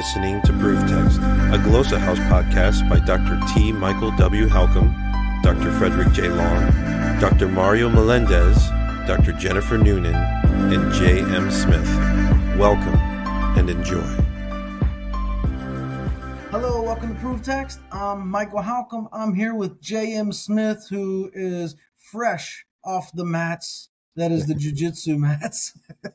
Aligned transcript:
listening 0.00 0.40
to 0.40 0.50
Proof 0.54 0.80
Text, 0.88 1.18
a 1.18 1.60
Glossa 1.60 1.98
House 1.98 2.18
podcast 2.20 2.88
by 2.88 2.98
Dr. 3.00 3.38
T. 3.52 3.70
Michael 3.70 4.10
W. 4.12 4.46
Halcomb, 4.46 4.94
Dr. 5.42 5.70
Frederick 5.72 6.10
J. 6.14 6.28
Long, 6.28 6.70
Dr. 7.20 7.48
Mario 7.48 7.90
Melendez, 7.90 8.56
Dr. 9.06 9.32
Jennifer 9.32 9.76
Noonan, 9.76 10.14
and 10.14 10.90
J. 10.94 11.20
M. 11.20 11.50
Smith. 11.50 11.86
Welcome 12.58 12.94
and 13.58 13.68
enjoy. 13.68 14.00
Hello, 16.50 16.80
welcome 16.80 17.14
to 17.14 17.20
Proof 17.20 17.42
Text. 17.42 17.80
I'm 17.92 18.26
Michael 18.26 18.62
Halcomb. 18.62 19.06
I'm 19.12 19.34
here 19.34 19.54
with 19.54 19.82
J. 19.82 20.14
M. 20.14 20.32
Smith, 20.32 20.86
who 20.88 21.30
is 21.34 21.76
fresh 21.98 22.64
off 22.86 23.12
the 23.12 23.26
mats. 23.26 23.90
That 24.16 24.32
is 24.32 24.46
the 24.46 24.54
jujitsu 24.62 25.18
mats. 25.18 25.78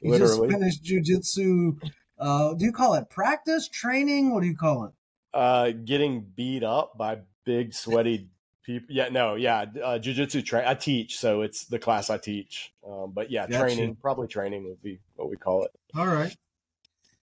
he 0.00 0.08
just 0.08 0.38
Literally. 0.40 0.50
finished 0.50 0.82
jujitsu. 0.82 1.78
Uh, 2.22 2.54
do 2.54 2.64
you 2.64 2.72
call 2.72 2.94
it 2.94 3.10
practice, 3.10 3.68
training? 3.68 4.32
What 4.32 4.42
do 4.42 4.46
you 4.46 4.56
call 4.56 4.84
it? 4.84 4.92
Uh, 5.34 5.72
getting 5.84 6.20
beat 6.36 6.62
up 6.62 6.96
by 6.96 7.18
big 7.44 7.74
sweaty 7.74 8.28
people. 8.64 8.86
Yeah, 8.94 9.08
no, 9.08 9.34
yeah. 9.34 9.62
Uh, 9.62 9.98
jujitsu 9.98 10.44
train. 10.44 10.64
I 10.66 10.74
teach, 10.74 11.18
so 11.18 11.42
it's 11.42 11.64
the 11.64 11.78
class 11.80 12.10
I 12.10 12.18
teach. 12.18 12.72
Um, 12.86 13.10
but 13.12 13.30
yeah, 13.30 13.46
Gotcha. 13.46 13.58
training. 13.74 13.96
Probably 14.00 14.28
training 14.28 14.68
would 14.68 14.82
be 14.82 15.00
what 15.16 15.28
we 15.30 15.36
call 15.36 15.64
it. 15.64 15.72
All 15.96 16.06
right. 16.06 16.36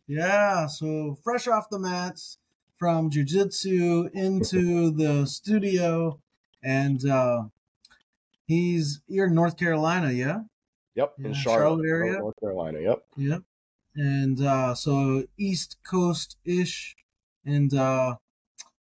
Yeah, 0.09 0.66
so 0.66 1.17
fresh 1.23 1.47
off 1.47 1.69
the 1.70 1.78
mats 1.78 2.39
from 2.78 3.11
jujitsu 3.11 4.11
into 4.15 4.91
the 4.91 5.27
studio, 5.27 6.19
and 6.62 7.09
uh, 7.09 7.45
he's 8.47 9.01
you're 9.06 9.27
in 9.27 9.34
North 9.34 9.56
Carolina, 9.56 10.11
yeah. 10.11 10.41
Yep, 10.95 11.15
Yeah, 11.19 11.27
in 11.27 11.34
Charlotte 11.34 11.61
Charlotte, 11.61 11.89
area? 11.89 12.19
North 12.19 12.41
Carolina. 12.41 12.80
Yep. 12.80 13.03
Yep. 13.17 13.42
And 13.98 14.41
uh, 14.41 14.75
so 14.77 15.25
East 15.36 15.77
Coast 15.83 16.36
ish. 16.45 16.95
And 17.45 17.75
uh, 17.75 18.14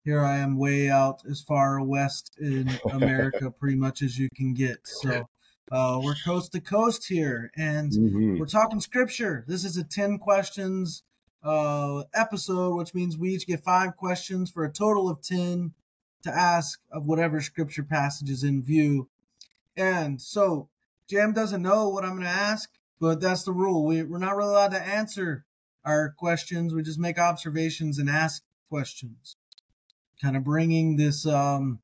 here 0.05 0.21
I 0.23 0.37
am 0.37 0.57
way 0.57 0.89
out 0.89 1.21
as 1.29 1.41
far 1.41 1.83
west 1.83 2.31
in 2.39 2.69
America, 2.91 3.51
pretty 3.51 3.75
much 3.75 4.01
as 4.01 4.17
you 4.17 4.29
can 4.33 4.53
get. 4.53 4.77
So 4.87 5.27
uh, 5.69 5.99
we're 6.01 6.15
coast 6.23 6.53
to 6.53 6.61
coast 6.61 7.07
here. 7.07 7.51
And 7.57 7.91
Mhm. 7.91 8.39
we're 8.39 8.45
talking 8.45 8.79
scripture. 8.79 9.43
This 9.47 9.65
is 9.65 9.75
a 9.77 9.83
10 9.83 10.17
questions 10.17 11.03
uh, 11.43 12.03
episode, 12.13 12.75
which 12.77 12.93
means 12.93 13.17
we 13.17 13.31
each 13.31 13.47
get 13.47 13.63
five 13.63 13.97
questions 13.97 14.49
for 14.49 14.63
a 14.63 14.71
total 14.71 15.09
of 15.09 15.21
10 15.21 15.73
to 16.23 16.31
ask 16.31 16.79
of 16.91 17.03
whatever 17.05 17.41
scripture 17.41 17.83
passage 17.83 18.29
is 18.29 18.43
in 18.43 18.61
view. 18.63 19.09
And 19.75 20.21
so 20.21 20.69
JM 21.09 21.33
doesn't 21.33 21.61
know 21.63 21.89
what 21.89 22.03
I'm 22.05 22.11
going 22.11 22.23
to 22.23 22.29
ask, 22.29 22.69
but 23.01 23.19
that's 23.19 23.43
the 23.43 23.51
rule. 23.51 23.83
We, 23.83 24.03
we're 24.03 24.19
not 24.19 24.37
really 24.37 24.51
allowed 24.51 24.71
to 24.71 24.81
answer 24.81 25.43
our 25.83 26.13
questions. 26.17 26.71
We 26.71 26.83
just 26.83 26.99
make 26.99 27.17
observations 27.17 27.97
and 27.97 28.07
ask 28.07 28.43
questions. 28.69 29.35
Kind 30.21 30.37
of 30.37 30.43
bringing 30.43 30.97
this 30.97 31.25
um, 31.25 31.79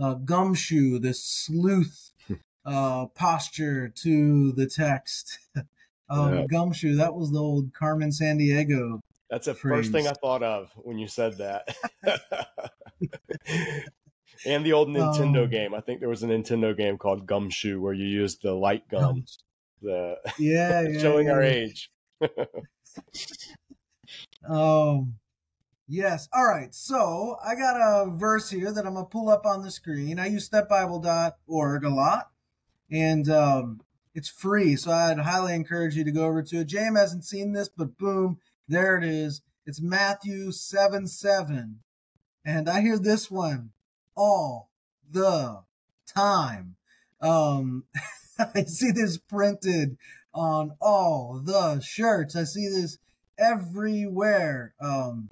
uh, 0.00 0.14
gumshoe, 0.14 1.00
this 1.00 1.24
sleuth 1.24 2.12
uh, 2.64 3.06
posture 3.06 3.88
to 3.88 4.52
the 4.52 4.68
text. 4.68 5.40
um, 6.08 6.34
Yeah. 6.34 6.46
Gumshoe, 6.48 6.94
that 6.94 7.16
was 7.16 7.32
the 7.32 7.40
old 7.40 7.74
Carmen 7.74 8.10
Sandiego. 8.10 9.00
That's 9.28 9.46
the 9.46 9.54
first 9.54 9.90
thing 9.90 10.06
I 10.06 10.12
thought 10.12 10.44
of 10.44 10.70
when 10.76 10.96
you 10.96 11.08
said 11.08 11.38
that. 11.38 11.76
and 14.46 14.64
the 14.64 14.72
old 14.72 14.88
Nintendo 14.88 15.42
Um, 15.42 15.50
game. 15.50 15.74
I 15.74 15.80
think 15.80 15.98
there 15.98 16.08
was 16.08 16.22
a 16.22 16.28
Nintendo 16.28 16.74
game 16.74 16.96
called 16.98 17.26
Gumshoe 17.26 17.80
where 17.80 17.92
you 17.92 18.06
used 18.06 18.42
the 18.42 18.54
light 18.54 18.88
gun. 18.88 19.24
The 19.82 20.16
Yeah, 20.38 20.82
yeah 20.88 21.00
showing 21.00 21.30
our 21.30 21.42
age. 21.42 21.90
Um, 24.48 25.14
yes. 25.86 26.28
All 26.32 26.46
right. 26.46 26.74
So 26.74 27.36
I 27.44 27.54
got 27.54 27.76
a 27.76 28.10
verse 28.10 28.50
here 28.50 28.72
that 28.72 28.86
I'm 28.86 28.94
gonna 28.94 29.06
pull 29.06 29.28
up 29.28 29.44
on 29.44 29.62
the 29.62 29.70
screen. 29.70 30.18
I 30.18 30.26
use 30.26 30.48
stepbible.org 30.48 31.84
a 31.84 31.88
lot, 31.88 32.30
and 32.90 33.28
um, 33.28 33.80
it's 34.14 34.28
free. 34.28 34.76
So 34.76 34.90
I'd 34.90 35.18
highly 35.18 35.54
encourage 35.54 35.96
you 35.96 36.04
to 36.04 36.10
go 36.10 36.26
over 36.26 36.42
to 36.42 36.60
it. 36.60 36.68
JM 36.68 36.98
hasn't 36.98 37.24
seen 37.24 37.52
this, 37.52 37.68
but 37.68 37.98
boom, 37.98 38.38
there 38.66 38.96
it 38.96 39.04
is. 39.04 39.42
It's 39.66 39.80
Matthew 39.80 40.50
seven 40.52 41.06
seven, 41.06 41.80
and 42.44 42.68
I 42.68 42.80
hear 42.80 42.98
this 42.98 43.30
one 43.30 43.70
all 44.16 44.70
the 45.10 45.62
time. 46.06 46.76
Um, 47.20 47.84
I 48.54 48.64
see 48.64 48.90
this 48.92 49.18
printed 49.18 49.98
on 50.32 50.72
all 50.80 51.40
the 51.42 51.80
shirts. 51.80 52.36
I 52.36 52.44
see 52.44 52.68
this 52.68 52.98
everywhere. 53.38 54.74
Um, 54.80 55.30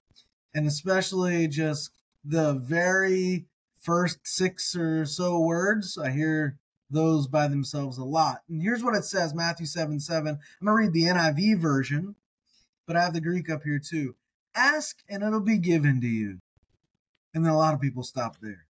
and 0.55 0.67
especially 0.67 1.49
just 1.49 1.91
the 2.25 2.55
very 2.55 3.47
first 3.81 4.19
six 4.25 4.75
or 4.75 5.05
so 5.05 5.39
words. 5.39 5.97
I 5.97 6.11
hear 6.11 6.59
those 6.91 7.27
by 7.27 7.47
themselves 7.49 7.99
a 7.99 8.05
lot. 8.05 8.43
And 8.49 8.63
here's 8.63 8.83
what 8.83 8.97
it 8.97 9.05
says 9.05 9.35
Matthew 9.35 9.67
7 9.67 10.01
7. 10.01 10.29
I'm 10.29 10.67
going 10.67 10.77
to 10.77 10.85
read 10.85 10.93
the 10.93 11.11
NIV 11.13 11.61
version, 11.61 12.17
but 12.87 12.97
I 12.97 13.03
have 13.03 13.13
the 13.13 13.21
Greek 13.21 13.51
up 13.51 13.63
here 13.65 13.79
too. 13.79 14.15
Ask 14.55 15.03
and 15.09 15.23
it'll 15.23 15.41
be 15.41 15.59
given 15.59 16.01
to 16.01 16.07
you. 16.07 16.39
And 17.35 17.45
then 17.45 17.53
a 17.53 17.59
lot 17.59 17.75
of 17.75 17.81
people 17.81 18.03
stop 18.03 18.39
there. 18.41 18.65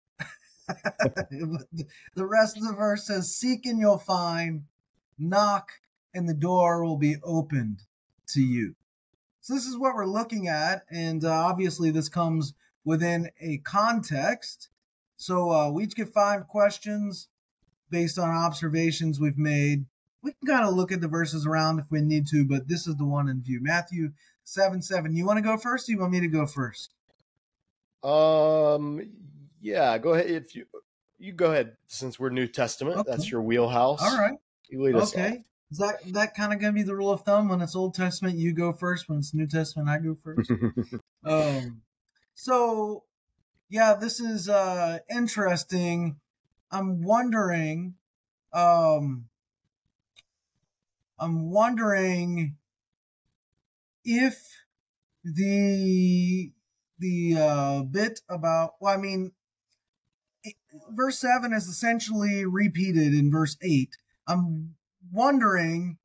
The 2.15 2.27
rest 2.27 2.57
of 2.57 2.65
the 2.65 2.75
verse 2.75 3.07
says, 3.07 3.37
Seek 3.37 3.67
and 3.67 3.79
you'll 3.79 3.99
find, 3.99 4.65
knock 5.19 5.71
and 6.15 6.29
the 6.29 6.35
door 6.35 6.83
will 6.83 6.97
be 6.97 7.17
opened 7.23 7.83
to 8.29 8.41
you. 8.41 8.75
So 9.41 9.55
this 9.55 9.67
is 9.67 9.79
what 9.79 9.95
we're 9.95 10.07
looking 10.07 10.49
at, 10.49 10.85
and 10.91 11.25
uh, 11.25 11.31
obviously 11.31 11.91
this 11.91 12.09
comes 12.09 12.55
within 12.85 13.31
a 13.41 13.59
context. 13.59 14.71
So 15.17 15.51
uh, 15.51 15.71
we 15.71 15.85
each 15.85 15.95
get 15.95 16.13
five 16.13 16.49
questions 16.49 17.29
based 17.91 18.19
on 18.19 18.29
observations 18.31 19.21
we've 19.21 19.39
made. 19.39 19.85
We 20.23 20.33
can 20.33 20.47
kind 20.47 20.67
of 20.67 20.75
look 20.75 20.91
at 20.91 21.01
the 21.01 21.09
verses 21.09 21.47
around 21.47 21.79
if 21.79 21.85
we 21.91 22.01
need 22.01 22.27
to, 22.29 22.45
but 22.45 22.67
this 22.67 22.87
is 22.87 22.97
the 22.97 23.05
one 23.05 23.29
in 23.29 23.43
view. 23.43 23.61
Matthew 23.63 24.13
seven 24.43 24.83
seven. 24.83 25.15
You 25.15 25.27
want 25.27 25.37
to 25.37 25.43
go 25.43 25.57
first? 25.57 25.89
Or 25.89 25.93
you 25.93 25.99
want 25.99 26.13
me 26.13 26.21
to 26.21 26.29
go 26.29 26.47
first? 26.47 26.93
Um, 28.03 29.09
yeah, 29.67 29.99
go 29.99 30.15
ahead. 30.15 30.31
If 30.31 30.55
you 30.55 30.67
you 31.19 31.33
go 31.33 31.51
ahead, 31.51 31.77
since 31.89 32.21
we're 32.21 32.31
New 32.31 32.47
Testament, 32.47 32.99
Okay. 32.99 33.11
that's 33.11 33.31
your 33.31 33.43
wheelhouse. 33.43 34.03
All 34.03 34.17
right. 34.19 34.39
you 34.69 34.83
lead 34.83 34.95
us 34.95 35.13
Okay. 35.13 35.45
Is 35.73 35.79
that 35.79 35.97
that 36.13 36.35
kind 36.37 36.53
of 36.53 36.61
gonna 36.61 36.73
be 36.73 36.85
the 36.85 36.95
rule 36.95 37.11
of 37.11 37.23
thumb? 37.23 37.49
When 37.49 37.61
it's 37.61 37.75
Old 37.75 37.95
Testament, 37.95 38.37
you 38.39 38.53
go 38.53 38.73
first. 38.73 39.09
When 39.09 39.19
it's 39.19 39.35
New 39.35 39.47
Testament, 39.49 39.89
I 39.89 39.99
go 39.99 40.15
first. 40.15 40.51
Um, 41.25 41.83
so 42.35 43.03
yeah, 43.69 43.95
this 43.95 44.21
is 44.21 44.49
uh 44.49 45.01
interesting. 45.11 46.21
I'm 46.71 47.03
wondering, 47.03 47.95
um, 48.53 49.27
I'm 51.19 51.51
wondering 51.51 52.57
if 54.05 54.37
the 55.25 56.53
the 57.01 57.37
uh 57.37 57.83
bit 57.83 58.21
about 58.29 58.75
well, 58.81 58.95
I 58.95 58.99
mean, 58.99 59.33
verse 60.91 61.19
seven 61.19 61.53
is 61.53 61.67
essentially 61.67 62.45
repeated 62.45 63.15
in 63.15 63.31
verse 63.31 63.57
eight. 63.63 63.97
I'm 64.27 64.75
wondering, 65.13 65.99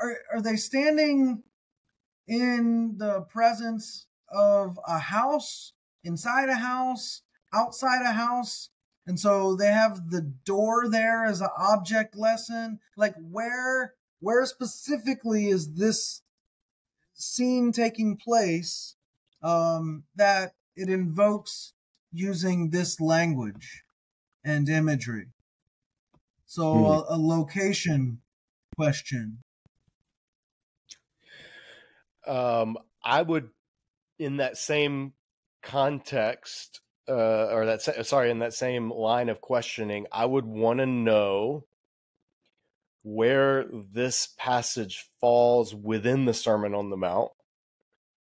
are 0.00 0.16
are 0.34 0.42
they 0.42 0.56
standing? 0.56 1.42
in 2.26 2.94
the 2.98 3.22
presence 3.22 4.06
of 4.30 4.78
a 4.86 4.98
house, 4.98 5.72
inside 6.04 6.48
a 6.48 6.54
house, 6.54 7.22
outside 7.52 8.02
a 8.02 8.12
house. 8.12 8.70
And 9.06 9.18
so 9.18 9.56
they 9.56 9.66
have 9.66 10.10
the 10.10 10.20
door 10.20 10.88
there 10.88 11.24
as 11.24 11.40
an 11.40 11.50
object 11.58 12.16
lesson. 12.16 12.78
Like 12.96 13.14
where 13.20 13.94
where 14.20 14.46
specifically 14.46 15.48
is 15.48 15.74
this 15.74 16.22
scene 17.12 17.72
taking 17.72 18.16
place 18.16 18.94
um, 19.42 20.04
that 20.14 20.54
it 20.76 20.88
invokes 20.88 21.74
using 22.12 22.70
this 22.70 23.00
language 23.00 23.84
and 24.44 24.68
imagery? 24.68 25.28
So 26.46 26.62
Hmm. 26.72 26.84
a, 26.86 27.16
a 27.16 27.18
location 27.18 28.22
question. 28.76 29.42
um, 32.26 32.78
I 33.04 33.22
would, 33.22 33.50
in 34.18 34.38
that 34.38 34.56
same 34.56 35.14
context, 35.62 36.80
uh, 37.08 37.48
or 37.48 37.66
that 37.66 37.82
sorry, 38.06 38.30
in 38.30 38.40
that 38.40 38.54
same 38.54 38.90
line 38.90 39.28
of 39.28 39.40
questioning, 39.40 40.06
I 40.12 40.26
would 40.26 40.46
want 40.46 40.80
to 40.80 40.86
know 40.86 41.66
where 43.02 43.64
this 43.64 44.28
passage 44.38 45.10
falls 45.20 45.74
within 45.74 46.24
the 46.24 46.34
Sermon 46.34 46.74
on 46.74 46.90
the 46.90 46.96
Mount. 46.96 47.32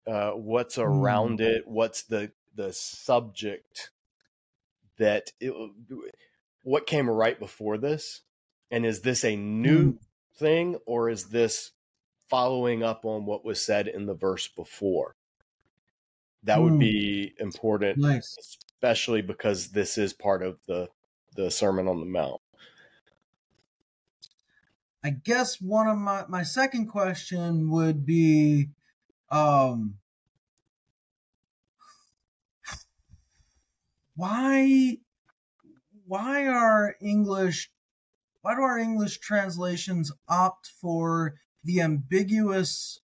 Uh, 0.07 0.31
what's 0.31 0.77
around 0.77 1.39
it? 1.39 1.67
What's 1.67 2.03
the 2.03 2.31
the 2.55 2.73
subject 2.73 3.91
that 4.97 5.31
it, 5.39 5.53
what 6.63 6.87
came 6.87 7.09
right 7.09 7.39
before 7.39 7.77
this, 7.77 8.21
and 8.71 8.85
is 8.85 9.01
this 9.01 9.23
a 9.23 9.35
new 9.35 9.95
thing 10.35 10.75
or 10.85 11.09
is 11.09 11.29
this 11.29 11.71
following 12.29 12.83
up 12.83 13.05
on 13.05 13.25
what 13.25 13.45
was 13.45 13.63
said 13.63 13.87
in 13.87 14.05
the 14.05 14.13
verse 14.15 14.47
before. 14.47 15.15
That 16.43 16.61
would 16.61 16.77
Mm. 16.77 16.77
be 16.77 17.33
important, 17.39 18.01
Nice. 18.01 18.39
especially 18.39 19.21
because 19.21 19.71
this 19.71 19.97
is 19.97 20.13
part 20.13 20.43
of 20.43 20.59
the 20.67 20.89
the 21.35 21.51
Sermon 21.51 21.87
on 21.87 21.99
the 21.99 22.05
Mount. 22.05 22.41
I 25.03 25.11
guess 25.11 25.61
one 25.61 25.87
of 25.87 25.97
my 25.97 26.25
my 26.27 26.43
second 26.43 26.87
question 26.87 27.69
would 27.69 28.05
be 28.05 28.69
um 29.31 29.99
why 34.19 34.98
why 36.06 36.45
are 36.45 36.95
English 37.00 37.71
why 38.42 38.54
do 38.54 38.62
our 38.62 38.77
English 38.77 39.19
translations 39.19 40.12
opt 40.27 40.68
for 40.68 41.36
the 41.63 41.80
ambiguous 41.80 43.00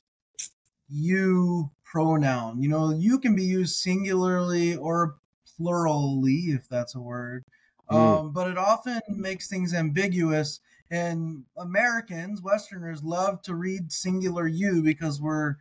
you 0.90 1.72
pronoun? 1.84 2.62
You 2.64 2.70
know, 2.70 2.92
you 2.92 3.20
can 3.20 3.36
be 3.36 3.44
used 3.44 3.76
singularly 3.76 4.76
or 4.76 5.18
plurally 5.46 6.54
if 6.54 6.68
that's 6.68 6.96
a 6.96 7.02
word. 7.02 7.46
Mm. 7.92 7.96
Um, 7.96 8.32
but 8.32 8.50
it 8.50 8.58
often 8.58 9.02
makes 9.08 9.48
things 9.48 9.74
ambiguous 9.74 10.62
and 10.90 11.44
Americans, 11.58 12.42
Westerners 12.42 13.04
love 13.04 13.42
to 13.44 13.54
read 13.54 13.92
singular 13.92 14.48
you 14.48 14.82
because 14.82 15.22
we're 15.22 15.58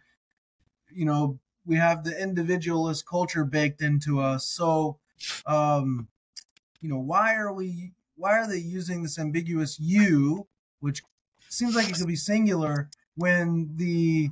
you 0.90 1.04
know, 1.04 1.38
we 1.66 1.76
have 1.76 2.04
the 2.04 2.22
individualist 2.22 3.06
culture 3.06 3.44
baked 3.44 3.82
into 3.82 4.18
us. 4.20 4.46
So 4.46 4.98
um 5.46 6.08
you 6.82 6.88
know, 6.88 6.98
why 6.98 7.36
are 7.36 7.52
we 7.52 7.92
why 8.16 8.38
are 8.38 8.48
they 8.48 8.58
using 8.58 9.02
this 9.02 9.18
ambiguous 9.18 9.80
you, 9.80 10.46
which 10.80 11.02
seems 11.48 11.74
like 11.74 11.88
it 11.88 11.96
could 11.96 12.06
be 12.06 12.16
singular 12.16 12.90
when 13.14 13.72
the 13.76 14.30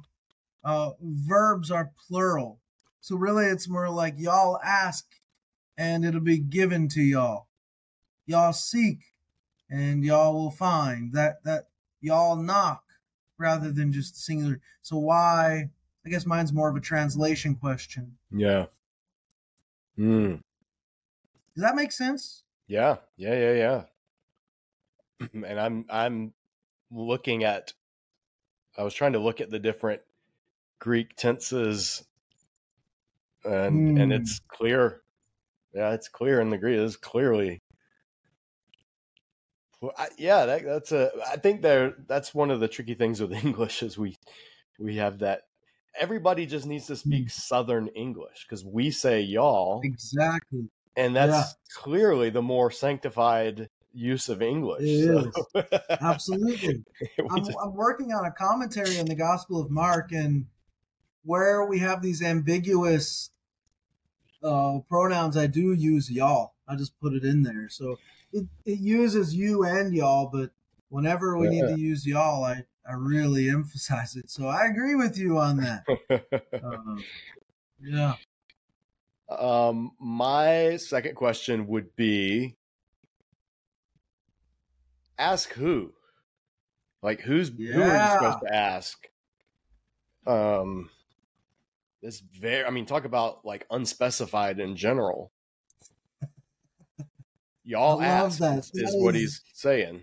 uh, 0.64 0.90
verbs 1.00 1.70
are 1.70 1.92
plural? 2.06 2.60
So 3.00 3.16
really, 3.16 3.46
it's 3.46 3.68
more 3.68 3.88
like 3.88 4.14
y'all 4.18 4.58
ask, 4.62 5.06
and 5.78 6.04
it'll 6.04 6.20
be 6.20 6.38
given 6.38 6.88
to 6.88 7.00
y'all. 7.00 7.46
Y'all 8.26 8.52
seek, 8.52 8.98
and 9.70 10.04
y'all 10.04 10.34
will 10.34 10.50
find. 10.50 11.12
That 11.14 11.42
that 11.44 11.68
y'all 12.00 12.36
knock, 12.36 12.84
rather 13.38 13.70
than 13.70 13.92
just 13.92 14.22
singular. 14.22 14.60
So 14.82 14.98
why? 14.98 15.70
I 16.04 16.08
guess 16.08 16.26
mine's 16.26 16.52
more 16.52 16.68
of 16.68 16.76
a 16.76 16.80
translation 16.80 17.54
question. 17.54 18.16
Yeah. 18.30 18.66
Mm. 19.98 20.40
Does 21.54 21.62
that 21.62 21.74
make 21.76 21.92
sense? 21.92 22.44
Yeah, 22.68 22.96
yeah, 23.16 23.34
yeah, 23.34 23.84
yeah. 25.20 25.28
and 25.46 25.60
I'm 25.60 25.84
I'm 25.90 26.32
looking 26.90 27.44
at 27.44 27.72
I 28.78 28.82
was 28.84 28.94
trying 28.94 29.12
to 29.14 29.18
look 29.18 29.40
at 29.40 29.50
the 29.50 29.58
different 29.58 30.00
Greek 30.78 31.16
tenses 31.16 32.04
and 33.44 33.98
and 33.98 34.12
Hmm. 34.12 34.12
it's 34.12 34.40
clear. 34.48 35.02
Yeah, 35.74 35.92
it's 35.92 36.08
clear 36.08 36.40
in 36.40 36.50
the 36.50 36.58
Greek. 36.58 36.78
It's 36.78 36.96
clearly 36.96 37.60
Well, 39.80 39.92
I, 39.96 40.08
yeah, 40.18 40.44
that, 40.46 40.64
that's 40.64 40.92
a. 40.92 41.10
I 41.26 41.36
think 41.36 41.62
there. 41.62 41.94
That's 42.06 42.34
one 42.34 42.50
of 42.50 42.60
the 42.60 42.68
tricky 42.68 42.94
things 42.94 43.20
with 43.20 43.32
English 43.44 43.82
is 43.82 43.96
we 43.96 44.16
we 44.78 44.96
have 44.96 45.20
that. 45.20 45.42
Everybody 45.98 46.46
just 46.46 46.66
needs 46.66 46.86
to 46.86 46.96
speak 46.96 47.30
Southern 47.30 47.88
English 47.88 48.46
because 48.46 48.64
we 48.64 48.90
say 48.90 49.22
y'all, 49.22 49.80
Exactly. 49.82 50.68
And 51.00 51.16
that's 51.16 51.54
clearly 51.74 52.30
the 52.30 52.42
more 52.42 52.70
sanctified 52.70 53.68
use 53.92 54.28
of 54.28 54.40
English. 54.42 54.82
It 54.84 55.34
so- 55.54 55.62
Absolutely. 56.00 56.84
I'm, 57.30 57.44
just- 57.44 57.58
I'm 57.62 57.74
working 57.74 58.12
on 58.12 58.24
a 58.24 58.30
commentary 58.30 58.98
in 58.98 59.06
the 59.06 59.14
Gospel 59.14 59.60
of 59.60 59.70
Mark, 59.70 60.12
and 60.12 60.46
where 61.24 61.64
we 61.66 61.78
have 61.80 62.02
these 62.02 62.22
ambiguous 62.22 63.30
uh, 64.42 64.78
pronouns, 64.88 65.36
I 65.36 65.46
do 65.46 65.72
use 65.72 66.10
y'all. 66.10 66.54
I 66.68 66.76
just 66.76 66.98
put 67.00 67.12
it 67.12 67.24
in 67.24 67.42
there. 67.42 67.68
So 67.68 67.98
it, 68.32 68.46
it 68.64 68.78
uses 68.78 69.34
you 69.34 69.64
and 69.64 69.92
y'all, 69.94 70.30
but 70.32 70.50
whenever 70.88 71.36
we 71.36 71.48
need 71.48 71.62
to 71.74 71.80
use 71.80 72.06
y'all, 72.06 72.44
I, 72.44 72.64
I 72.88 72.92
really 72.94 73.48
emphasize 73.50 74.16
it. 74.16 74.30
So 74.30 74.46
I 74.46 74.66
agree 74.66 74.94
with 74.94 75.18
you 75.18 75.38
on 75.38 75.56
that. 75.58 75.84
Um, 76.62 77.02
yeah. 77.82 78.14
Um, 79.30 79.92
my 80.00 80.76
second 80.76 81.14
question 81.14 81.66
would 81.68 81.94
be: 81.96 82.56
Ask 85.18 85.52
who? 85.52 85.92
Like 87.02 87.20
who's 87.20 87.48
who 87.48 87.82
are 87.82 87.96
you 87.96 88.10
supposed 88.12 88.38
to 88.46 88.54
ask? 88.54 89.08
Um, 90.26 90.90
this 92.02 92.20
very. 92.20 92.64
I 92.64 92.70
mean, 92.70 92.86
talk 92.86 93.04
about 93.04 93.44
like 93.44 93.66
unspecified 93.70 94.58
in 94.60 94.76
general. 94.76 95.30
Y'all 97.64 98.00
ask 98.02 98.38
that. 98.40 98.58
is, 98.58 98.70
is 98.74 98.92
That 98.92 98.98
what 98.98 99.14
is- 99.14 99.20
he's 99.22 99.42
saying. 99.54 100.02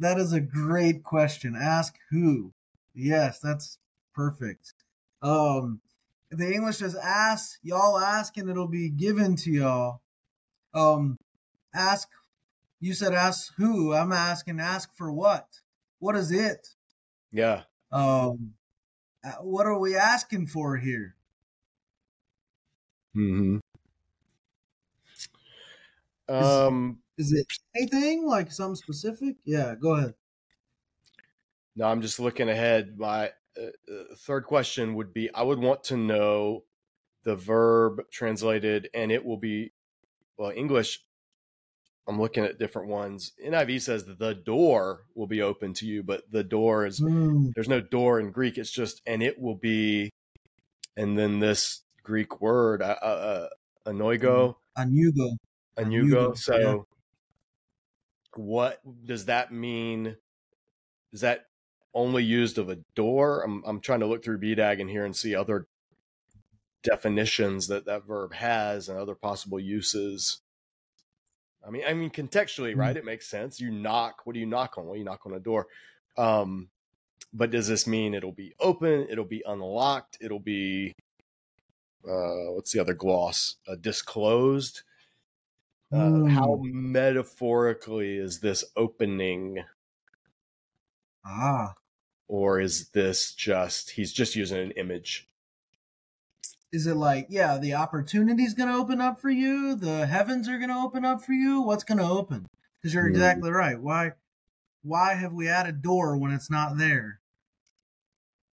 That 0.00 0.18
is 0.18 0.32
a 0.32 0.40
great 0.40 1.02
question. 1.02 1.56
Ask 1.56 1.96
who. 2.10 2.52
Yes, 2.94 3.40
that's 3.40 3.78
perfect. 4.14 4.72
Um 5.22 5.80
the 6.30 6.52
English 6.52 6.76
says 6.78 6.94
ask, 6.94 7.58
y'all 7.62 7.98
ask 7.98 8.36
and 8.36 8.48
it'll 8.48 8.68
be 8.68 8.90
given 8.90 9.36
to 9.36 9.50
y'all. 9.50 10.00
Um 10.74 11.16
ask 11.74 12.08
you 12.80 12.94
said 12.94 13.14
ask 13.14 13.52
who? 13.56 13.92
I'm 13.94 14.12
asking 14.12 14.60
ask 14.60 14.94
for 14.96 15.12
what? 15.12 15.46
What 15.98 16.16
is 16.16 16.30
it? 16.30 16.68
Yeah. 17.32 17.62
Um 17.92 18.54
uh, 19.24 19.32
what 19.42 19.66
are 19.66 19.78
we 19.78 19.96
asking 19.96 20.46
for 20.46 20.76
here? 20.76 21.16
Mm-hmm. 23.16 23.58
Um. 26.28 26.98
Is 27.16 27.32
it 27.32 27.46
anything 27.74 28.26
like 28.26 28.52
something 28.52 28.76
specific? 28.76 29.36
Yeah, 29.44 29.74
go 29.80 29.94
ahead. 29.94 30.14
No, 31.74 31.86
I'm 31.86 32.00
just 32.00 32.20
looking 32.20 32.48
ahead. 32.48 32.96
My 32.98 33.32
uh, 33.58 33.92
uh, 33.92 34.14
third 34.16 34.44
question 34.44 34.94
would 34.94 35.12
be 35.12 35.30
I 35.34 35.42
would 35.42 35.58
want 35.58 35.84
to 35.84 35.96
know 35.96 36.64
the 37.24 37.36
verb 37.36 38.02
translated, 38.10 38.88
and 38.94 39.12
it 39.12 39.24
will 39.24 39.36
be, 39.36 39.72
well, 40.36 40.52
English. 40.54 41.00
I'm 42.06 42.18
looking 42.18 42.42
at 42.44 42.58
different 42.58 42.88
ones. 42.88 43.32
NIV 43.44 43.82
says 43.82 44.06
the 44.06 44.34
door 44.34 45.02
will 45.14 45.26
be 45.26 45.42
open 45.42 45.74
to 45.74 45.86
you, 45.86 46.02
but 46.02 46.22
the 46.30 46.42
door 46.42 46.86
is, 46.86 46.98
Hmm, 47.00 47.50
there's 47.54 47.68
no 47.68 47.82
door 47.82 48.18
in 48.18 48.30
Greek. 48.30 48.56
It's 48.56 48.70
just, 48.70 49.02
and 49.06 49.22
it 49.22 49.38
will 49.38 49.56
be, 49.56 50.10
and 50.96 51.18
then 51.18 51.38
this 51.38 51.82
Greek 52.02 52.40
word, 52.40 52.80
uh, 52.80 52.96
uh, 53.02 53.48
anoigo, 53.86 54.54
Anugo. 54.78 55.36
anoigo. 55.76 56.38
So, 56.38 56.56
yeah. 56.56 56.76
what 58.36 58.80
does 59.04 59.26
that 59.26 59.52
mean? 59.52 60.16
Is 61.12 61.20
that 61.20 61.44
only 61.94 62.22
used 62.24 62.58
of 62.58 62.68
a 62.68 62.76
door? 62.94 63.42
I'm 63.44 63.62
I'm 63.66 63.80
trying 63.80 64.00
to 64.00 64.06
look 64.06 64.24
through 64.24 64.40
BDAG 64.40 64.78
in 64.80 64.88
here 64.88 65.04
and 65.04 65.14
see 65.16 65.34
other 65.34 65.66
definitions 66.82 67.66
that 67.68 67.84
that 67.86 68.04
verb 68.06 68.32
has 68.34 68.88
and 68.88 68.98
other 68.98 69.14
possible 69.14 69.58
uses. 69.60 70.40
I 71.66 71.70
mean, 71.70 71.82
I 71.86 71.92
mean 71.94 72.10
contextually, 72.10 72.72
Hmm. 72.72 72.80
right? 72.80 72.96
It 72.96 73.04
makes 73.04 73.26
sense. 73.26 73.60
You 73.60 73.70
knock. 73.70 74.22
What 74.24 74.34
do 74.34 74.40
you 74.40 74.46
knock 74.46 74.78
on? 74.78 74.86
Well, 74.86 74.96
you 74.96 75.04
knock 75.04 75.26
on 75.26 75.34
a 75.34 75.40
door. 75.40 75.66
Um, 76.16 76.70
but 77.32 77.50
does 77.50 77.68
this 77.68 77.86
mean 77.86 78.14
it'll 78.14 78.32
be 78.32 78.54
open? 78.60 79.06
It'll 79.10 79.24
be 79.24 79.42
unlocked? 79.46 80.18
It'll 80.20 80.38
be 80.40 80.94
uh, 82.04 82.52
what's 82.54 82.72
the 82.72 82.80
other 82.80 82.94
gloss? 82.94 83.56
Uh, 83.66 83.74
disclosed. 83.74 84.82
Uh, 85.92 86.24
how 86.26 86.56
Hmm. 86.56 86.92
metaphorically 86.92 88.16
is 88.18 88.40
this 88.40 88.64
opening, 88.76 89.64
Ah. 91.30 91.74
or 92.26 92.58
is 92.60 92.88
this 92.90 93.32
just 93.34 93.90
he's 93.90 94.12
just 94.12 94.34
using 94.34 94.58
an 94.58 94.70
image? 94.72 95.28
is 96.72 96.86
it 96.86 96.94
like 96.94 97.26
yeah 97.30 97.56
the 97.58 97.74
opportunity's 97.74 98.54
going 98.54 98.68
to 98.68 98.74
open 98.74 99.00
up 99.00 99.18
for 99.20 99.30
you 99.30 99.74
the 99.74 100.06
heavens 100.06 100.48
are 100.48 100.58
going 100.58 100.68
to 100.70 100.76
open 100.76 101.04
up 101.04 101.22
for 101.22 101.32
you 101.32 101.60
what's 101.62 101.84
going 101.84 101.98
to 101.98 102.04
open 102.04 102.46
because 102.80 102.92
you're 102.94 103.04
Hmm. 103.08 103.14
exactly 103.14 103.50
right 103.50 103.80
why 103.80 104.12
why 104.82 105.14
have 105.14 105.32
we 105.32 105.48
added 105.48 105.82
door 105.82 106.16
when 106.16 106.30
it's 106.30 106.50
not 106.50 106.76
there 106.76 107.20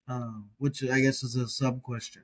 um, 0.08 0.50
which 0.58 0.82
i 0.84 1.00
guess 1.00 1.22
is 1.22 1.36
a 1.36 1.48
sub 1.48 1.82
question 1.82 2.22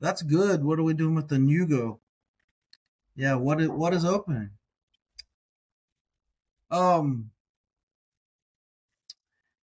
that's 0.00 0.22
good 0.22 0.64
what 0.64 0.78
are 0.78 0.84
we 0.84 0.94
doing 0.94 1.14
with 1.14 1.28
the 1.28 1.36
nugo 1.36 1.98
yeah 3.14 3.34
what 3.34 3.60
is, 3.60 3.68
what 3.68 3.94
is 3.94 4.04
opening 4.04 4.50
um 6.70 7.30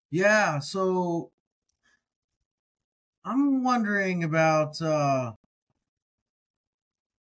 yeah 0.10 0.60
so 0.60 1.32
I'm 3.26 3.64
wondering 3.64 4.24
about 4.24 4.82
uh 4.82 5.34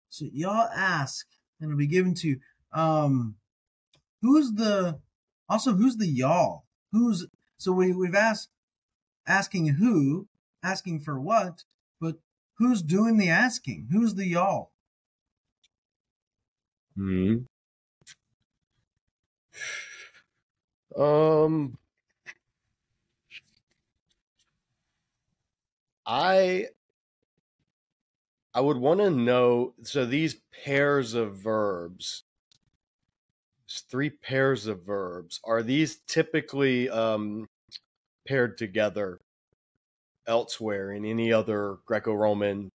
so 0.09 0.25
y'all 0.31 0.69
ask 0.75 1.27
and 1.59 1.69
it'll 1.69 1.77
be 1.77 1.87
given 1.87 2.13
to 2.15 2.27
you. 2.29 2.39
Um 2.73 3.35
who's 4.21 4.51
the 4.53 4.99
also 5.47 5.73
who's 5.73 5.97
the 5.97 6.07
y'all? 6.07 6.65
Who's 6.91 7.27
so 7.57 7.71
we 7.71 7.93
we've 7.93 8.15
asked 8.15 8.49
asking 9.27 9.67
who, 9.67 10.27
asking 10.63 11.01
for 11.01 11.19
what, 11.19 11.63
but 12.01 12.15
who's 12.55 12.81
doing 12.81 13.17
the 13.17 13.29
asking? 13.29 13.89
Who's 13.91 14.15
the 14.15 14.27
y'all? 14.27 14.71
Hmm. 16.95 17.37
Um, 20.97 21.77
I 26.09 26.65
I 28.55 28.61
would 28.61 28.77
want 28.77 28.99
to 28.99 29.11
know. 29.11 29.75
So 29.83 30.05
these 30.05 30.37
pairs 30.65 31.13
of 31.13 31.37
verbs, 31.37 32.23
three 33.69 34.09
pairs 34.09 34.65
of 34.65 34.81
verbs, 34.83 35.39
are 35.43 35.61
these 35.61 35.97
typically 36.07 36.89
um, 36.89 37.47
paired 38.27 38.57
together 38.57 39.19
elsewhere 40.25 40.91
in 40.91 41.05
any 41.05 41.31
other 41.31 41.77
Greco-Roman 41.85 42.71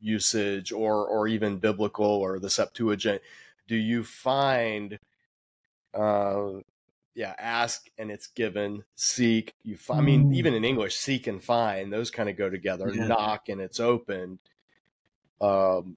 usage, 0.00 0.72
or 0.72 1.06
or 1.06 1.28
even 1.28 1.58
biblical 1.58 2.04
or 2.04 2.40
the 2.40 2.50
Septuagint? 2.50 3.22
Do 3.68 3.76
you 3.76 4.02
find 4.02 4.98
uh, 5.94 6.50
yeah, 7.18 7.34
ask 7.36 7.90
and 7.98 8.12
it's 8.12 8.28
given. 8.28 8.84
Seek, 8.94 9.52
you 9.64 9.76
find. 9.76 10.00
I 10.00 10.04
mean, 10.04 10.30
Mm. 10.30 10.36
even 10.36 10.54
in 10.54 10.64
English, 10.64 10.94
seek 10.94 11.26
and 11.26 11.42
find; 11.42 11.92
those 11.92 12.12
kind 12.12 12.28
of 12.28 12.36
go 12.36 12.48
together. 12.48 12.94
Yeah. 12.94 13.08
Knock 13.08 13.48
and 13.48 13.60
it's 13.60 13.80
opened. 13.80 14.38
Um, 15.40 15.96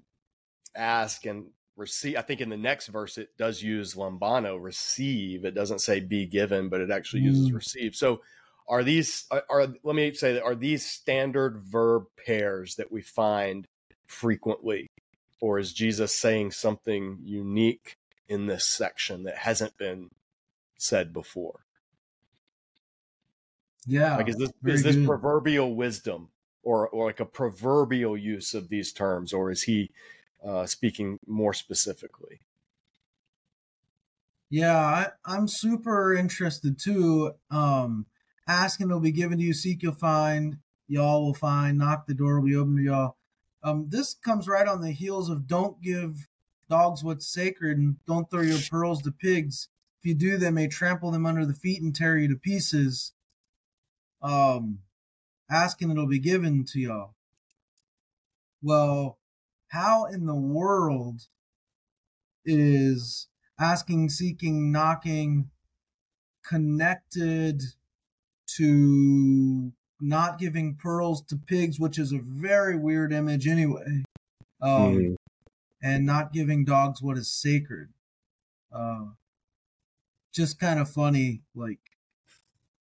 ask 0.75 1.23
and 1.27 1.51
receive. 1.75 2.17
I 2.17 2.23
think 2.23 2.41
in 2.41 2.49
the 2.49 2.57
next 2.57 2.87
verse 2.87 3.19
it 3.19 3.37
does 3.37 3.61
use 3.61 3.93
lambano, 3.93 4.59
receive. 4.59 5.45
It 5.45 5.53
doesn't 5.53 5.81
say 5.81 5.99
be 5.99 6.25
given, 6.25 6.69
but 6.69 6.81
it 6.81 6.89
actually 6.89 7.21
uses 7.21 7.51
Mm. 7.51 7.53
receive. 7.55 7.95
So, 7.95 8.23
are 8.67 8.83
these? 8.83 9.25
Are, 9.29 9.43
are 9.47 9.67
let 9.83 9.95
me 9.95 10.11
say 10.15 10.33
that 10.33 10.43
are 10.43 10.55
these 10.55 10.83
standard 10.89 11.59
verb 11.59 12.05
pairs 12.25 12.77
that 12.77 12.91
we 12.91 13.03
find 13.03 13.67
frequently, 14.07 14.87
or 15.39 15.59
is 15.59 15.71
Jesus 15.71 16.17
saying 16.17 16.49
something 16.53 17.19
unique 17.21 17.95
in 18.27 18.47
this 18.47 18.65
section 18.65 19.21
that 19.25 19.37
hasn't 19.37 19.77
been 19.77 20.09
said 20.81 21.13
before? 21.13 21.65
Yeah. 23.85 24.17
Like, 24.17 24.29
is 24.29 24.38
this 24.38 24.51
is 24.65 24.83
this 24.83 24.95
good. 24.95 25.07
proverbial 25.07 25.75
wisdom, 25.75 26.29
or 26.63 26.88
or 26.89 27.07
like 27.07 27.19
a 27.19 27.25
proverbial 27.25 28.17
use 28.17 28.53
of 28.53 28.69
these 28.69 28.91
terms, 28.91 29.33
or 29.33 29.51
is 29.51 29.63
he 29.63 29.91
uh, 30.45 30.65
speaking 30.65 31.19
more 31.27 31.53
specifically? 31.53 32.41
Yeah, 34.50 34.75
I, 34.75 35.07
I'm 35.25 35.47
super 35.47 36.13
interested 36.13 36.77
too. 36.77 37.31
Um, 37.50 38.05
asking 38.47 38.89
will 38.89 39.00
be 39.00 39.11
given 39.13 39.38
to 39.38 39.43
you, 39.43 39.53
seek 39.53 39.81
you'll 39.81 39.93
find, 39.93 40.57
y'all 40.88 41.25
will 41.25 41.33
find, 41.33 41.77
knock 41.77 42.05
the 42.05 42.13
door 42.13 42.39
will 42.39 42.47
be 42.47 42.55
open 42.55 42.75
to 42.75 42.83
y'all. 42.83 43.15
Um, 43.63 43.85
this 43.88 44.13
comes 44.13 44.47
right 44.47 44.67
on 44.67 44.81
the 44.81 44.91
heels 44.91 45.29
of 45.29 45.47
don't 45.47 45.81
give 45.81 46.27
dogs 46.69 47.03
what's 47.03 47.27
sacred 47.27 47.77
and 47.77 47.95
don't 48.05 48.29
throw 48.29 48.41
your 48.41 48.59
pearls 48.69 49.01
to 49.03 49.11
pigs. 49.11 49.69
If 50.01 50.08
you 50.08 50.15
do, 50.15 50.38
they 50.38 50.50
may 50.50 50.67
trample 50.67 51.12
them 51.12 51.27
under 51.27 51.46
the 51.46 51.53
feet 51.53 51.79
and 51.79 51.96
tear 51.96 52.17
you 52.17 52.27
to 52.29 52.36
pieces. 52.36 53.13
Um, 54.20 54.79
asking 55.48 55.91
it'll 55.91 56.08
be 56.08 56.17
given 56.17 56.65
to 56.72 56.79
y'all. 56.79 57.13
Well, 58.63 59.20
how 59.67 60.05
in 60.05 60.25
the 60.25 60.36
world 60.36 61.27
is 62.43 63.27
asking, 63.60 64.10
seeking, 64.10 64.72
knocking 64.72 65.51
connected 66.43 67.62
to 68.58 69.72
not 70.00 70.39
giving 70.39 70.75
pearls 70.75 71.22
to 71.25 71.36
pigs, 71.36 71.79
which 71.79 72.00
is 72.00 72.12
a 72.12 72.20
very 72.20 72.75
weird 72.75 73.13
image 73.13 73.48
anyway, 73.48 74.03
um, 74.62 74.96
Mhm. 74.96 75.15
and 75.84 76.08
not 76.08 76.34
giving 76.34 76.65
dogs 76.65 77.03
what 77.03 77.20
is 77.20 77.31
sacred. 77.31 77.93
Uh, 78.72 79.12
just 80.31 80.59
kind 80.59 80.79
of 80.79 80.89
funny. 80.89 81.41
Like, 81.55 81.79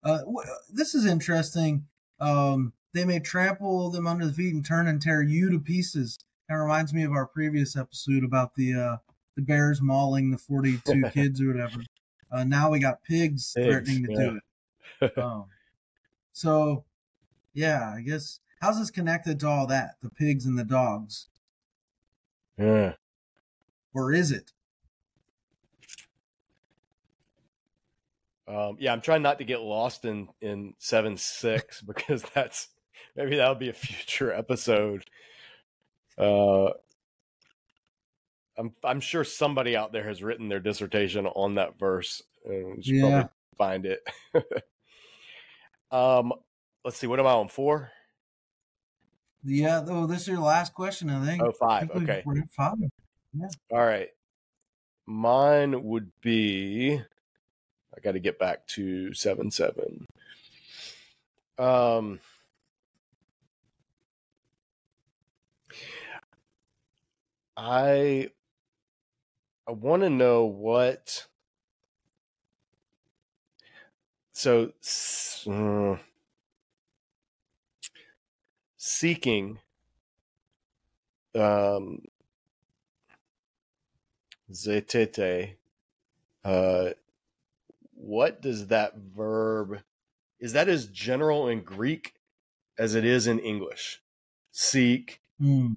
uh, 0.05 0.19
w- 0.19 0.49
this 0.73 0.95
is 0.95 1.05
interesting. 1.07 1.87
Um, 2.21 2.73
they 2.93 3.05
may 3.05 3.21
trample 3.21 3.91
them 3.91 4.07
under 4.07 4.27
the 4.27 4.33
feet 4.33 4.55
and 4.55 4.65
turn 4.65 4.87
and 4.87 5.01
tear 5.01 5.23
you 5.23 5.51
to 5.51 5.59
pieces. 5.59 6.19
That 6.49 6.57
reminds 6.57 6.93
me 6.93 7.05
of 7.05 7.13
our 7.13 7.27
previous 7.27 7.77
episode 7.77 8.25
about 8.25 8.55
the 8.57 8.75
uh, 8.75 8.97
the 9.37 9.43
bears 9.43 9.81
mauling 9.81 10.31
the 10.31 10.39
42 10.39 11.03
kids 11.13 11.41
or 11.41 11.49
whatever. 11.53 11.81
Uh, 12.33 12.45
now 12.45 12.71
we 12.71 12.79
got 12.79 13.03
pigs, 13.05 13.53
Pigs, 13.55 13.67
threatening 13.67 14.05
to 14.05 14.13
yeah. 14.13 14.19
do 14.19 14.37
it. 14.37 14.43
Um, 15.17 15.47
so, 16.35 16.85
yeah, 17.55 17.95
I 17.97 18.03
guess 18.03 18.41
how's 18.61 18.79
this 18.79 18.91
connected 18.91 19.41
to 19.41 19.49
all 19.49 19.67
that? 19.69 19.93
The 20.03 20.11
pigs 20.11 20.45
and 20.45 20.59
the 20.59 20.65
dogs, 20.65 21.29
Yeah. 22.59 22.95
or 23.95 24.13
is 24.13 24.31
it? 24.31 24.53
Um, 28.51 28.77
yeah, 28.81 28.93
I'm 28.93 29.01
trying 29.01 29.23
not 29.23 29.39
to 29.39 29.45
get 29.45 29.61
lost 29.61 30.05
in 30.05 30.29
in 30.41 30.75
seven 30.79 31.17
six 31.17 31.81
because 31.87 32.25
that's 32.35 32.69
maybe 33.17 33.37
that'll 33.37 33.55
be 33.55 33.69
a 33.69 33.73
future 33.75 34.33
episode. 34.33 35.05
Uh, 36.19 36.71
I'm 38.59 38.73
I'm 38.83 39.01
sure 39.01 39.23
somebody 39.25 39.77
out 39.77 39.93
there 39.93 40.07
has 40.09 40.23
written 40.23 40.49
their 40.49 40.59
dissertation 40.61 41.27
on 41.27 41.55
that 41.55 41.79
verse. 41.79 42.23
We 42.45 42.83
should 42.83 42.95
Yeah. 42.97 43.11
probably 43.11 43.29
find 43.57 43.87
it. 43.87 44.03
um, 45.93 46.33
let's 46.85 46.97
see. 46.97 47.07
What 47.07 47.21
am 47.21 47.27
I 47.27 47.33
on 47.33 47.49
four? 47.49 47.91
Yeah. 49.45 49.85
Oh, 49.87 50.07
this 50.07 50.23
is 50.23 50.29
your 50.29 50.41
last 50.41 50.75
question, 50.75 51.09
I 51.09 51.25
think. 51.25 51.43
Oh, 51.43 51.49
I 51.49 51.53
five. 51.53 51.91
think 51.93 52.03
Okay. 52.11 52.23
five. 52.57 52.75
All 53.71 53.79
right. 53.79 54.09
Mine 55.07 55.83
would 55.85 56.11
be 56.21 57.01
I 57.97 58.01
got 58.01 58.13
to 58.13 58.21
get 58.21 58.39
back 58.39 58.67
to 58.69 59.13
7 59.15 59.51
7. 59.51 60.07
Um 61.59 62.21
I 67.57 68.31
I 69.69 69.73
want 69.73 70.03
to 70.03 70.11
know 70.11 70.47
what 70.47 71.27
so 74.33 74.73
uh, 75.47 75.97
seeking 78.79 79.59
um 81.35 82.03
zetete 84.51 85.57
uh 86.45 86.91
what 88.01 88.43
does 88.43 88.69
that 88.69 88.97
verb 88.97 89.83
is 90.41 90.53
that 90.55 90.69
as 90.69 90.87
general 90.89 91.49
in 91.49 91.63
greek 91.63 92.15
as 92.79 92.95
it 92.95 93.05
is 93.05 93.27
in 93.27 93.39
english? 93.41 94.03
Seek 94.53 95.23
Hmm. 95.39 95.73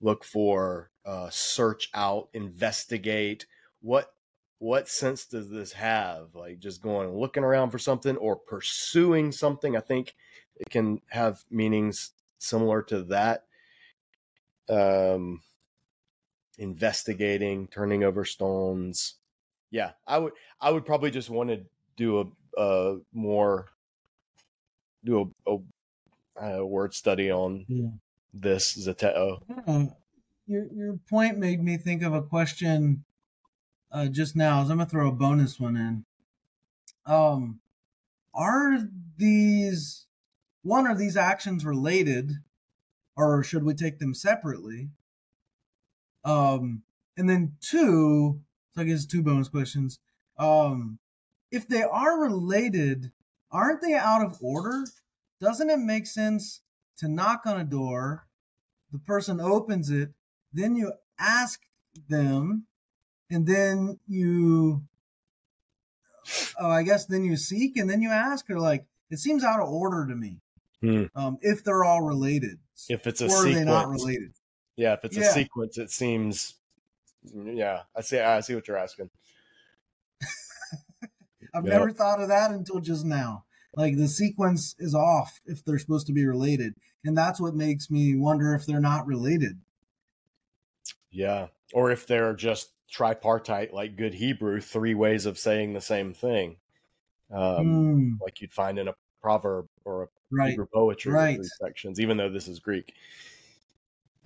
look 0.00 0.24
for 0.24 0.90
uh 1.04 1.30
search 1.30 1.88
out 1.94 2.28
investigate. 2.32 3.46
What 3.80 4.14
what 4.58 4.88
sense 4.88 5.24
does 5.26 5.48
this 5.50 5.72
have? 5.72 6.34
Like 6.34 6.58
just 6.58 6.82
going 6.82 7.14
looking 7.14 7.44
around 7.44 7.70
for 7.70 7.78
something 7.78 8.16
or 8.16 8.36
pursuing 8.36 9.32
something? 9.32 9.76
I 9.76 9.80
think 9.80 10.14
it 10.56 10.68
can 10.70 11.00
have 11.08 11.44
meanings 11.50 12.10
similar 12.38 12.82
to 12.84 13.02
that. 13.04 13.46
Um 14.68 15.42
investigating 16.58 17.66
turning 17.68 18.04
over 18.04 18.24
stones 18.24 19.14
yeah 19.70 19.92
i 20.06 20.18
would 20.18 20.32
i 20.60 20.70
would 20.70 20.84
probably 20.84 21.10
just 21.10 21.30
want 21.30 21.48
to 21.50 21.60
do 21.96 22.20
a, 22.20 22.60
a 22.60 22.98
more 23.12 23.66
do 25.04 25.32
a, 25.46 25.52
a, 25.52 25.58
a 26.58 26.66
word 26.66 26.94
study 26.94 27.30
on 27.30 27.64
Yeah. 27.68 27.88
this 28.34 28.76
zeteo 28.76 29.40
Hmm. 29.66 29.84
Your 30.46 30.66
your 30.74 30.96
point 31.08 31.38
made 31.38 31.62
me 31.62 31.76
think 31.76 32.02
of 32.02 32.12
a 32.12 32.22
question 32.22 33.04
uh, 33.92 34.06
just 34.06 34.34
now. 34.34 34.64
So 34.64 34.70
I'm 34.72 34.78
gonna 34.78 34.88
throw 34.90 35.08
a 35.08 35.12
bonus 35.12 35.60
one 35.60 35.76
in. 35.76 36.04
Um, 37.06 37.60
are 38.34 38.78
these 39.16 40.06
one 40.62 40.88
are 40.88 40.94
these 40.96 41.16
actions 41.16 41.64
related, 41.64 42.32
or 43.16 43.44
should 43.44 43.62
we 43.62 43.74
take 43.74 44.00
them 44.00 44.12
separately? 44.12 44.88
Um, 46.24 46.82
and 47.16 47.28
then 47.30 47.56
two, 47.60 48.40
so 48.74 48.82
I 48.82 48.84
guess 48.84 49.06
two 49.06 49.22
bonus 49.22 49.48
questions. 49.48 49.98
Um, 50.38 50.98
if 51.50 51.68
they 51.68 51.82
are 51.82 52.20
related, 52.20 53.12
aren't 53.50 53.82
they 53.82 53.94
out 53.94 54.24
of 54.24 54.38
order? 54.40 54.84
Doesn't 55.40 55.70
it 55.70 55.78
make 55.78 56.06
sense 56.06 56.60
to 56.98 57.08
knock 57.08 57.42
on 57.46 57.60
a 57.60 57.64
door? 57.64 58.26
The 58.92 58.98
person 58.98 59.40
opens 59.40 59.90
it, 59.90 60.10
then 60.52 60.76
you 60.76 60.92
ask 61.18 61.60
them, 62.08 62.66
and 63.30 63.46
then 63.46 63.98
you, 64.08 64.82
oh, 66.58 66.68
I 66.70 66.82
guess 66.82 67.06
then 67.06 67.24
you 67.24 67.36
seek, 67.36 67.76
and 67.76 67.88
then 67.88 68.02
you 68.02 68.10
ask, 68.10 68.48
or 68.50 68.58
like, 68.58 68.84
it 69.10 69.18
seems 69.18 69.44
out 69.44 69.60
of 69.60 69.68
order 69.68 70.06
to 70.06 70.14
me. 70.14 70.40
Hmm. 70.80 71.04
Um, 71.14 71.38
if 71.40 71.62
they're 71.62 71.84
all 71.84 72.02
related, 72.02 72.58
If 72.88 73.06
it's 73.06 73.20
a 73.20 73.26
or 73.26 73.28
are 73.28 73.42
sequence, 73.42 73.56
they 73.56 73.64
not 73.64 73.88
related? 73.88 74.32
yeah. 74.76 74.94
If 74.94 75.04
it's 75.04 75.16
a 75.16 75.24
sequence, 75.24 75.78
it 75.78 75.90
seems. 75.90 76.54
Yeah, 77.22 77.82
I 77.96 78.00
see. 78.00 78.18
I 78.18 78.40
see 78.40 78.54
what 78.54 78.66
you're 78.68 78.76
asking. 78.78 79.10
I've 81.54 81.64
Yeah. 81.64 81.70
never 81.78 81.92
thought 81.92 82.20
of 82.20 82.28
that 82.28 82.50
until 82.50 82.80
just 82.80 83.04
now. 83.04 83.44
Like 83.74 83.96
the 83.96 84.08
sequence 84.08 84.74
is 84.78 84.94
off 84.94 85.40
if 85.46 85.64
they're 85.64 85.78
supposed 85.78 86.06
to 86.08 86.12
be 86.12 86.26
related, 86.26 86.74
and 87.04 87.16
that's 87.16 87.40
what 87.40 87.54
makes 87.54 87.90
me 87.90 88.16
wonder 88.16 88.54
if 88.54 88.66
they're 88.66 88.80
not 88.80 89.06
related. 89.06 89.60
Yeah, 91.10 91.48
or 91.72 91.90
if 91.90 92.06
they're 92.06 92.34
just 92.34 92.72
tripartite, 92.90 93.72
like 93.72 93.96
good 93.96 94.14
Hebrew, 94.14 94.60
three 94.60 94.94
ways 94.94 95.26
of 95.26 95.38
saying 95.38 95.72
the 95.72 95.80
same 95.80 96.12
thing, 96.14 96.56
um, 97.32 97.64
Hmm, 97.64 98.12
like 98.20 98.40
you'd 98.40 98.52
find 98.52 98.78
in 98.78 98.88
a 98.88 98.94
proverb 99.22 99.66
or 99.84 100.04
a 100.04 100.06
right. 100.32 100.50
Hebrew 100.50 100.66
poetry, 100.72 101.12
right. 101.12 101.36
three 101.36 101.48
sections. 101.60 102.00
Even 102.00 102.16
though 102.16 102.30
this 102.30 102.48
is 102.48 102.58
Greek. 102.58 102.92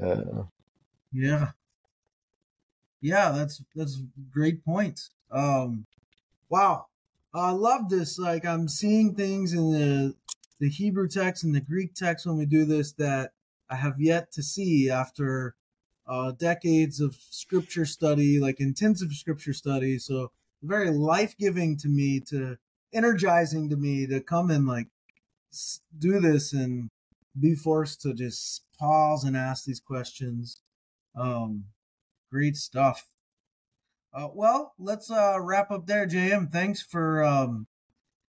Uh, 0.00 0.44
Yeah. 1.12 1.50
Yeah, 3.04 3.32
that's 3.32 3.62
that's 3.76 4.00
great 4.32 4.64
point. 4.64 5.10
Um 5.30 5.84
wow. 6.48 6.86
I 7.34 7.50
love 7.50 7.90
this. 7.90 8.18
Like 8.18 8.46
I'm 8.46 8.66
seeing 8.66 9.14
things 9.14 9.52
in 9.52 9.72
the 9.72 10.14
the 10.58 10.70
Hebrew 10.70 11.06
text 11.06 11.44
and 11.44 11.54
the 11.54 11.60
Greek 11.60 11.94
text 11.94 12.24
when 12.24 12.38
we 12.38 12.46
do 12.46 12.64
this 12.64 12.92
that 12.92 13.32
I 13.68 13.76
have 13.76 14.00
yet 14.00 14.32
to 14.32 14.42
see 14.42 14.88
after 14.88 15.54
uh 16.06 16.32
decades 16.32 16.98
of 16.98 17.14
scripture 17.28 17.84
study, 17.84 18.40
like 18.40 18.58
intensive 18.58 19.12
scripture 19.12 19.52
study. 19.52 19.98
So 19.98 20.32
very 20.62 20.90
life-giving 20.90 21.76
to 21.80 21.88
me 21.88 22.20
to 22.30 22.56
energizing 22.94 23.68
to 23.68 23.76
me 23.76 24.06
to 24.06 24.20
come 24.20 24.50
and 24.50 24.66
like 24.66 24.88
do 25.98 26.20
this 26.20 26.54
and 26.54 26.88
be 27.38 27.54
forced 27.54 28.00
to 28.02 28.14
just 28.14 28.62
pause 28.78 29.24
and 29.24 29.36
ask 29.36 29.66
these 29.66 29.80
questions. 29.80 30.62
Um, 31.14 31.64
great 32.34 32.56
stuff. 32.56 33.06
Uh, 34.12 34.26
well, 34.34 34.74
let's 34.76 35.08
uh, 35.10 35.36
wrap 35.40 35.70
up 35.70 35.86
there, 35.86 36.04
JM. 36.06 36.50
Thanks 36.50 36.82
for 36.82 37.22
um, 37.24 37.66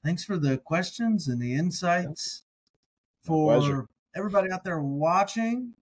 thanks 0.03 0.23
for 0.23 0.37
the 0.37 0.59
questions 0.59 1.27
and 1.27 1.41
the 1.41 1.55
insights. 1.55 2.43
My 3.27 3.33
pleasure. 3.33 3.81
For 3.83 3.87
everybody 4.15 4.51
out 4.51 4.63
there 4.63 4.79
watching, 4.79 5.73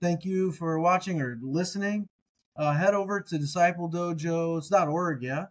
thank 0.00 0.24
you 0.24 0.52
for 0.52 0.80
watching 0.80 1.20
or 1.20 1.38
listening. 1.42 2.08
Uh, 2.56 2.72
head 2.72 2.94
over 2.94 3.20
to 3.20 3.36
discipledojos.org, 3.36 5.22
yeah? 5.22 5.44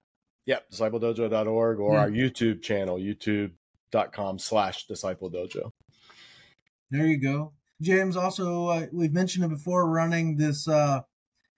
Yep, 0.47 0.71
discipledojo.org 0.71 1.79
or 1.79 1.91
Hmm. 1.91 1.97
our 1.99 2.09
YouTube 2.09 2.63
channel, 2.63 2.97
youtube.com 2.97 4.39
slash 4.39 4.87
disciple 4.87 5.29
dojo. 5.29 5.69
There 6.89 7.05
you 7.05 7.17
go. 7.19 7.53
James 7.81 8.17
also 8.17 8.67
uh, 8.67 8.85
we've 8.91 9.13
mentioned 9.13 9.45
it 9.45 9.49
before 9.49 9.87
running 9.87 10.37
this 10.37 10.67
uh 10.67 11.01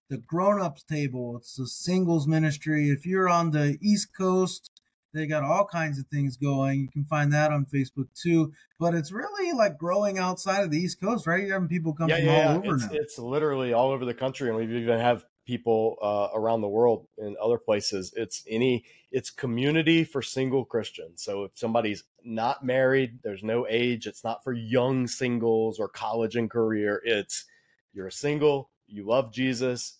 the 0.08 0.18
grown-ups 0.18 0.84
table. 0.84 1.36
It's 1.36 1.54
the 1.56 1.66
singles 1.66 2.26
ministry. 2.26 2.88
If 2.90 3.04
you're 3.06 3.28
on 3.28 3.50
the 3.50 3.78
East 3.82 4.16
Coast, 4.16 4.70
they 5.14 5.26
got 5.26 5.42
all 5.42 5.66
kinds 5.66 5.98
of 5.98 6.06
things 6.06 6.36
going. 6.36 6.80
You 6.80 6.88
can 6.88 7.04
find 7.04 7.32
that 7.32 7.50
on 7.50 7.66
Facebook 7.66 8.08
too. 8.14 8.52
But 8.78 8.94
it's 8.94 9.10
really 9.12 9.52
like 9.52 9.78
growing 9.78 10.18
outside 10.18 10.62
of 10.62 10.70
the 10.70 10.78
East 10.78 11.00
Coast, 11.00 11.26
right? 11.26 11.42
You're 11.42 11.54
having 11.54 11.68
people 11.68 11.94
come 11.94 12.08
Yeah, 12.08 12.16
from 12.16 12.24
yeah, 12.26 12.38
yeah. 12.38 12.50
all 12.50 12.58
over 12.58 12.74
It's, 12.74 12.84
now. 12.84 12.90
it's 12.92 13.18
literally 13.18 13.72
all 13.72 13.90
over 13.90 14.04
the 14.04 14.14
country, 14.14 14.48
and 14.48 14.56
we 14.56 14.64
even 14.64 15.00
have 15.00 15.24
people 15.46 15.96
uh, 16.02 16.28
around 16.34 16.60
the 16.60 16.68
world 16.68 17.06
in 17.16 17.34
other 17.42 17.56
places. 17.56 18.12
It's 18.14 18.44
any, 18.46 18.84
it's 19.10 19.30
community 19.30 20.04
for 20.04 20.20
single 20.20 20.66
Christians. 20.66 21.22
So 21.22 21.44
if 21.44 21.52
somebody's 21.54 22.04
not 22.22 22.62
married, 22.62 23.20
there's 23.24 23.42
no 23.42 23.66
age. 23.66 24.06
It's 24.06 24.22
not 24.22 24.44
for 24.44 24.52
young 24.52 25.06
singles 25.06 25.78
or 25.78 25.88
college 25.88 26.36
and 26.36 26.50
career. 26.50 27.00
It's 27.02 27.46
you're 27.94 28.08
a 28.08 28.12
single, 28.12 28.68
you 28.86 29.06
love 29.06 29.32
Jesus, 29.32 29.97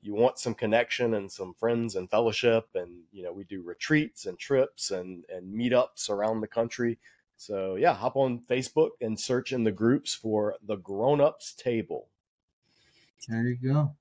you 0.00 0.14
want 0.14 0.38
some 0.38 0.54
connection 0.54 1.14
and 1.14 1.30
some 1.30 1.54
friends 1.54 1.96
and 1.96 2.10
fellowship, 2.10 2.68
and 2.74 3.02
you 3.12 3.22
know 3.22 3.32
we 3.32 3.44
do 3.44 3.62
retreats 3.62 4.26
and 4.26 4.38
trips 4.38 4.90
and 4.90 5.24
and 5.28 5.52
meetups 5.54 6.08
around 6.10 6.40
the 6.40 6.46
country. 6.48 6.98
So 7.36 7.76
yeah, 7.76 7.94
hop 7.94 8.16
on 8.16 8.40
Facebook 8.40 8.90
and 9.00 9.18
search 9.18 9.52
in 9.52 9.64
the 9.64 9.72
groups 9.72 10.14
for 10.14 10.56
the 10.66 10.76
Grown 10.76 11.20
Ups 11.20 11.52
Table. 11.54 12.08
There 13.28 13.42
you 13.44 13.56
go. 13.56 13.94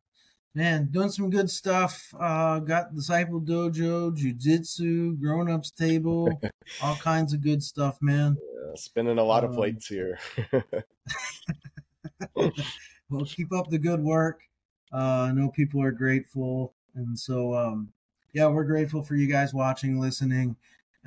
Man, 0.55 0.87
doing 0.89 1.09
some 1.09 1.29
good 1.29 1.49
stuff. 1.49 2.13
Uh 2.19 2.59
got 2.59 2.95
Disciple 2.95 3.41
Dojo, 3.41 4.15
Jiu-Jitsu, 4.15 5.17
grown-ups 5.17 5.69
table, 5.71 6.29
all 6.81 6.95
kinds 6.95 7.33
of 7.33 7.41
good 7.41 7.61
stuff, 7.61 7.97
man. 8.01 8.37
Uh, 8.65 8.75
spinning 8.75 9.19
a 9.19 9.23
lot 9.23 9.43
of 9.43 9.51
Um, 9.51 9.55
plates 9.55 9.87
here. 9.87 10.17
well, 12.35 13.25
keep 13.25 13.51
up 13.53 13.69
the 13.69 13.77
good 13.77 14.01
work. 14.01 14.41
Uh, 14.93 15.27
I 15.29 15.31
know 15.31 15.49
people 15.49 15.81
are 15.81 15.91
grateful, 15.91 16.73
and 16.95 17.17
so 17.17 17.53
um, 17.53 17.91
yeah, 18.33 18.47
we're 18.47 18.63
grateful 18.63 19.03
for 19.03 19.15
you 19.15 19.27
guys 19.27 19.53
watching, 19.53 19.99
listening. 19.99 20.55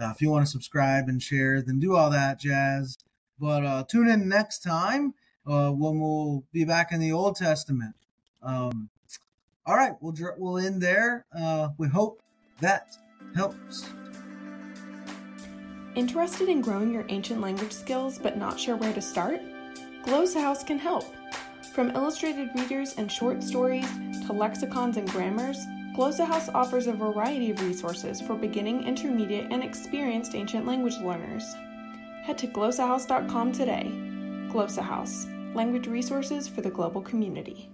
Uh, 0.00 0.10
if 0.10 0.20
you 0.20 0.30
want 0.30 0.44
to 0.44 0.50
subscribe 0.50 1.08
and 1.08 1.22
share, 1.22 1.62
then 1.62 1.78
do 1.78 1.94
all 1.94 2.10
that 2.10 2.40
jazz. 2.40 2.98
But 3.38 3.64
uh, 3.64 3.84
tune 3.88 4.08
in 4.08 4.28
next 4.28 4.62
time 4.62 5.14
uh, 5.46 5.70
when 5.70 5.98
we'll 6.00 6.44
be 6.52 6.64
back 6.64 6.92
in 6.92 7.00
the 7.00 7.12
Old 7.12 7.36
Testament. 7.36 7.94
Um, 8.42 8.88
all 9.66 9.76
right, 9.76 9.92
we'll 10.00 10.14
we'll 10.38 10.58
end 10.58 10.82
there. 10.82 11.26
Uh, 11.36 11.68
we 11.78 11.88
hope 11.88 12.22
that 12.60 12.96
helps. 13.34 13.88
Interested 15.94 16.48
in 16.48 16.60
growing 16.60 16.92
your 16.92 17.04
ancient 17.08 17.40
language 17.40 17.72
skills 17.72 18.18
but 18.18 18.36
not 18.36 18.58
sure 18.58 18.76
where 18.76 18.92
to 18.92 19.02
start? 19.02 19.40
Glossa 20.04 20.40
House 20.40 20.62
can 20.62 20.78
help. 20.78 21.04
From 21.72 21.92
illustrated 21.92 22.50
readers 22.56 22.96
and 22.96 23.10
short 23.10 23.42
stories 23.44 23.86
to 24.26 24.32
lexicons 24.32 24.96
and 24.96 25.08
grammars, 25.08 25.56
Glossa 25.96 26.26
House 26.26 26.48
offers 26.48 26.88
a 26.88 26.92
variety 26.92 27.52
of 27.52 27.62
resources 27.62 28.20
for 28.20 28.34
beginning, 28.34 28.84
intermediate, 28.84 29.52
and 29.52 29.62
experienced 29.62 30.34
ancient 30.34 30.66
language 30.66 30.98
learners. 30.98 31.54
Head 32.24 32.38
to 32.38 32.48
glossahouse.com 32.48 33.52
today. 33.52 33.90
Glossa 34.52 34.82
House, 34.82 35.26
language 35.54 35.86
resources 35.86 36.48
for 36.48 36.60
the 36.60 36.70
global 36.70 37.02
community. 37.02 37.70